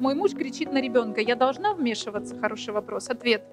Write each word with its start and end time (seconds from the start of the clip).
Мой 0.00 0.14
муж 0.14 0.32
кричит 0.32 0.72
на 0.72 0.80
ребенка. 0.80 1.20
Я 1.20 1.36
должна 1.36 1.72
вмешиваться? 1.72 2.38
Хороший 2.38 2.72
вопрос. 2.72 3.08
Ответ. 3.08 3.44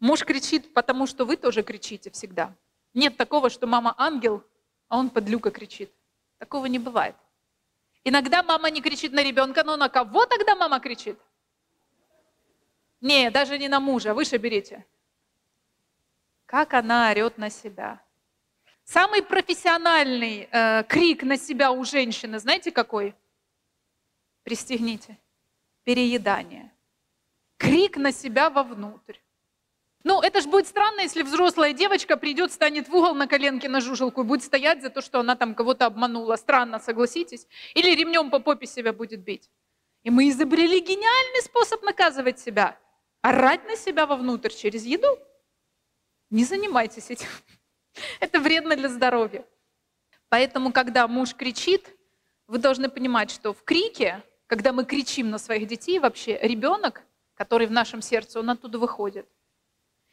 Муж 0.00 0.24
кричит, 0.24 0.72
потому 0.74 1.06
что 1.06 1.24
вы 1.24 1.36
тоже 1.36 1.62
кричите 1.62 2.10
всегда. 2.10 2.54
Нет 2.94 3.16
такого, 3.16 3.50
что 3.50 3.66
мама 3.66 3.94
ангел, 3.96 4.44
а 4.88 4.98
он 4.98 5.10
под 5.10 5.28
люка 5.28 5.50
кричит. 5.50 5.90
Такого 6.38 6.66
не 6.66 6.78
бывает. 6.78 7.16
Иногда 8.04 8.42
мама 8.42 8.70
не 8.70 8.80
кричит 8.80 9.12
на 9.12 9.22
ребенка, 9.22 9.64
но 9.64 9.76
на 9.76 9.88
кого 9.88 10.26
тогда 10.26 10.54
мама 10.54 10.78
кричит? 10.78 11.18
Не, 13.00 13.30
даже 13.30 13.58
не 13.58 13.68
на 13.68 13.80
мужа, 13.80 14.14
выше 14.14 14.36
берите. 14.36 14.84
Как 16.46 16.74
она 16.74 17.10
орет 17.10 17.38
на 17.38 17.50
себя. 17.50 18.00
Самый 18.84 19.22
профессиональный 19.22 20.48
э, 20.50 20.84
крик 20.84 21.22
на 21.22 21.36
себя 21.36 21.70
у 21.70 21.84
женщины, 21.84 22.38
знаете 22.38 22.72
какой? 22.72 23.14
Пристегните. 24.48 25.18
Переедание. 25.84 26.72
Крик 27.58 27.98
на 27.98 28.12
себя 28.12 28.48
вовнутрь. 28.48 29.18
Ну, 30.04 30.22
это 30.22 30.40
же 30.40 30.48
будет 30.48 30.66
странно, 30.66 31.00
если 31.02 31.22
взрослая 31.22 31.74
девочка 31.74 32.16
придет, 32.16 32.50
станет 32.50 32.88
в 32.88 32.94
угол 32.96 33.14
на 33.14 33.26
коленке 33.26 33.68
на 33.68 33.82
жужелку 33.82 34.22
и 34.22 34.24
будет 34.24 34.42
стоять 34.42 34.80
за 34.80 34.88
то, 34.88 35.02
что 35.02 35.20
она 35.20 35.36
там 35.36 35.54
кого-то 35.54 35.84
обманула. 35.84 36.36
Странно, 36.36 36.78
согласитесь? 36.78 37.46
Или 37.74 37.94
ремнем 37.94 38.30
по 38.30 38.38
попе 38.38 38.66
себя 38.66 38.94
будет 38.94 39.20
бить. 39.20 39.50
И 40.02 40.08
мы 40.08 40.30
изобрели 40.30 40.80
гениальный 40.80 41.42
способ 41.42 41.82
наказывать 41.82 42.38
себя. 42.38 42.78
Орать 43.20 43.66
на 43.66 43.76
себя 43.76 44.06
вовнутрь 44.06 44.54
через 44.54 44.86
еду. 44.86 45.18
Не 46.30 46.46
занимайтесь 46.46 47.10
этим. 47.10 47.28
Это 48.20 48.40
вредно 48.40 48.76
для 48.76 48.88
здоровья. 48.88 49.44
Поэтому, 50.30 50.72
когда 50.72 51.06
муж 51.06 51.34
кричит, 51.34 51.94
вы 52.46 52.56
должны 52.56 52.88
понимать, 52.88 53.30
что 53.30 53.52
в 53.52 53.62
крике, 53.62 54.22
когда 54.48 54.72
мы 54.72 54.84
кричим 54.84 55.30
на 55.30 55.38
своих 55.38 55.68
детей, 55.68 56.00
вообще 56.00 56.38
ребенок, 56.42 57.02
который 57.34 57.66
в 57.66 57.70
нашем 57.70 58.02
сердце, 58.02 58.40
он 58.40 58.50
оттуда 58.50 58.78
выходит. 58.78 59.28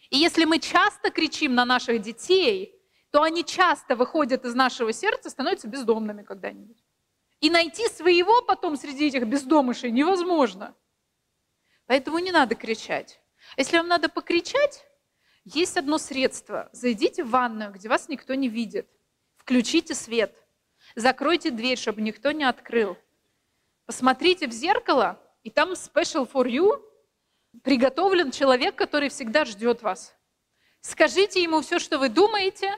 И 0.10 0.18
если 0.18 0.44
мы 0.44 0.60
часто 0.60 1.10
кричим 1.10 1.56
на 1.56 1.66
наших 1.66 2.02
детей, 2.02 2.76
то 3.12 3.24
они 3.24 3.46
часто 3.46 3.96
выходят 3.96 4.44
из 4.46 4.54
нашего 4.54 4.92
сердца, 4.92 5.30
становятся 5.30 5.70
бездомными 5.70 6.22
когда-нибудь. 6.22 6.84
И 7.40 7.50
найти 7.50 7.88
своего 7.88 8.42
потом 8.42 8.76
среди 8.76 9.08
этих 9.08 9.26
бездомышей 9.26 9.90
невозможно. 9.90 10.76
Поэтому 11.86 12.20
не 12.20 12.32
надо 12.32 12.56
кричать. 12.56 13.22
Если 13.56 13.78
вам 13.78 13.88
надо 13.88 14.10
покричать, 14.10 14.86
есть 15.46 15.78
одно 15.78 15.98
средство. 15.98 16.70
Зайдите 16.74 17.24
в 17.24 17.30
ванную, 17.30 17.72
где 17.72 17.88
вас 17.88 18.10
никто 18.10 18.36
не 18.36 18.50
видит. 18.50 18.88
Включите 19.38 19.96
свет. 19.96 20.36
Закройте 20.96 21.52
дверь, 21.52 21.78
чтобы 21.78 22.02
никто 22.02 22.32
не 22.32 22.44
открыл. 22.44 22.98
Посмотрите 23.86 24.48
в 24.48 24.52
зеркало, 24.52 25.20
и 25.44 25.50
там 25.50 25.74
special 25.74 26.30
for 26.32 26.46
you 26.46 26.82
приготовлен 27.64 28.32
человек, 28.32 28.76
который 28.76 29.10
всегда 29.10 29.46
ждет 29.46 29.82
вас. 29.82 30.16
Скажите 30.82 31.42
ему 31.42 31.62
все, 31.62 31.80
что 31.80 31.98
вы 31.98 32.10
думаете, 32.10 32.78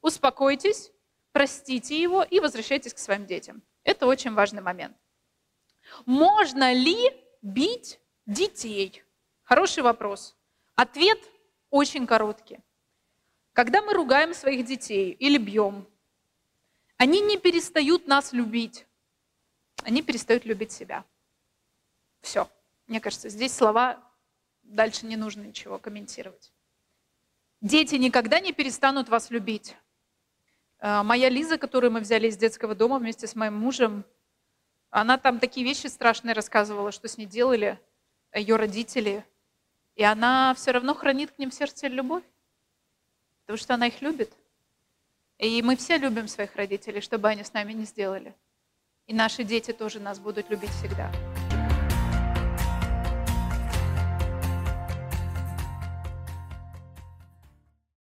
успокойтесь, 0.00 0.92
простите 1.32 2.00
его 2.00 2.22
и 2.22 2.40
возвращайтесь 2.40 2.94
к 2.94 2.98
своим 2.98 3.26
детям. 3.26 3.62
Это 3.84 4.06
очень 4.06 4.32
важный 4.32 4.62
момент. 4.62 4.96
Можно 6.06 6.72
ли 6.72 7.12
бить 7.42 8.00
детей? 8.24 9.04
Хороший 9.42 9.82
вопрос. 9.82 10.36
Ответ 10.74 11.18
очень 11.70 12.06
короткий. 12.06 12.58
Когда 13.52 13.80
мы 13.80 13.92
ругаем 13.94 14.34
своих 14.34 14.66
детей 14.66 15.12
или 15.12 15.38
бьем, 15.38 15.86
они 16.96 17.20
не 17.20 17.38
перестают 17.38 18.06
нас 18.06 18.32
любить, 18.32 18.86
они 19.82 20.02
перестают 20.02 20.44
любить 20.44 20.72
себя. 20.72 21.04
Все. 22.20 22.48
Мне 22.86 23.00
кажется, 23.00 23.28
здесь 23.28 23.52
слова, 23.52 24.02
дальше 24.62 25.06
не 25.06 25.16
нужно 25.16 25.42
ничего 25.42 25.78
комментировать. 25.78 26.52
Дети 27.60 27.96
никогда 27.96 28.40
не 28.40 28.52
перестанут 28.52 29.08
вас 29.08 29.30
любить. 29.30 29.76
Э, 30.78 31.02
моя 31.02 31.28
Лиза, 31.28 31.58
которую 31.58 31.90
мы 31.90 32.00
взяли 32.00 32.28
из 32.28 32.36
детского 32.36 32.74
дома 32.74 32.98
вместе 32.98 33.26
с 33.26 33.34
моим 33.34 33.54
мужем, 33.54 34.04
она 34.90 35.18
там 35.18 35.40
такие 35.40 35.66
вещи 35.66 35.86
страшные 35.88 36.32
рассказывала, 36.32 36.92
что 36.92 37.08
с 37.08 37.16
ней 37.18 37.26
делали 37.26 37.80
ее 38.32 38.56
родители– 38.56 39.24
и 39.96 40.02
она 40.02 40.54
все 40.54 40.72
равно 40.72 40.94
хранит 40.94 41.32
к 41.32 41.38
ним 41.38 41.50
в 41.50 41.54
сердце 41.54 41.88
любовь, 41.88 42.22
потому 43.40 43.56
что 43.56 43.74
она 43.74 43.86
их 43.86 44.02
любит. 44.02 44.30
И 45.38 45.62
мы 45.62 45.76
все 45.76 45.96
любим 45.96 46.28
своих 46.28 46.54
родителей, 46.54 47.00
что 47.00 47.18
бы 47.18 47.28
они 47.28 47.42
с 47.42 47.52
нами 47.54 47.72
не 47.72 47.84
сделали. 47.84 48.34
И 49.06 49.14
наши 49.14 49.44
дети 49.44 49.70
тоже 49.70 50.00
нас 50.00 50.18
будут 50.18 50.50
любить 50.50 50.70
всегда. 50.70 51.12